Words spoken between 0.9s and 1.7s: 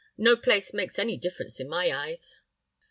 any difference in